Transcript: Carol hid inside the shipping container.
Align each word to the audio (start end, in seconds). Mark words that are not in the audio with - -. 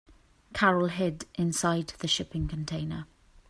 Carol 0.55 0.87
hid 0.87 1.27
inside 1.35 1.93
the 1.99 2.07
shipping 2.07 2.47
container. 2.47 3.05